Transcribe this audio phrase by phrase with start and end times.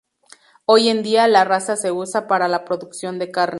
[0.65, 3.49] Hoy en día la raza se usa para la producción de carne.